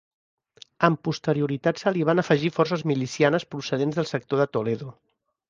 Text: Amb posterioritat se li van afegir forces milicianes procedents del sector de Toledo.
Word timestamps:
Amb 0.87 0.99
posterioritat 1.07 1.81
se 1.81 1.93
li 1.97 2.07
van 2.11 2.23
afegir 2.23 2.51
forces 2.57 2.85
milicianes 2.93 3.47
procedents 3.53 4.01
del 4.01 4.11
sector 4.15 4.43
de 4.45 4.51
Toledo. 4.59 4.91